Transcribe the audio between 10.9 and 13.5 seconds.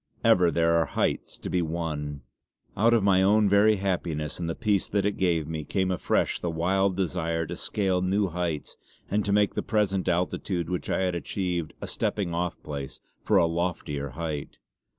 had achieved a stepping off place for a